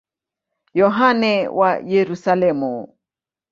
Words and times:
Yohane 0.79 1.33
wa 1.59 1.71
Yerusalemu. 1.93 2.73